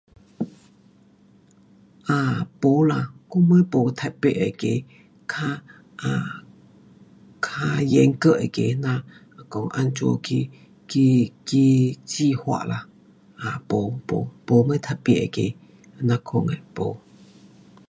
[2.07, 4.83] 啊，没啦，我们没特别那个，
[5.27, 5.61] 较
[6.01, 6.41] um
[7.39, 9.03] 较严格那个那，
[9.37, 10.49] 那个怎样去，
[10.87, 11.33] 去
[12.07, 12.87] 计划啦
[13.37, 15.55] ，um 没，没，没什特别那个
[15.99, 16.97] 这样款的没。